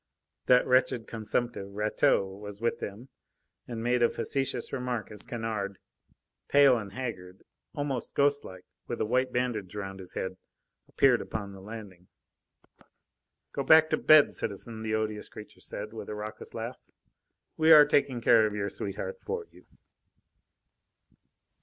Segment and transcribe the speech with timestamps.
[0.47, 3.09] That wretched consumptive, Rateau, was with them,
[3.67, 5.77] and made a facetious remark as Kennard,
[6.47, 7.43] pale and haggard,
[7.75, 10.37] almost ghostlike, with a white bandage round his head,
[10.87, 12.07] appeared upon the landing.
[13.51, 16.79] "Go back to bed, citizen," the odious creature said, with a raucous laugh.
[17.55, 19.67] "We are taking care of your sweetheart for you."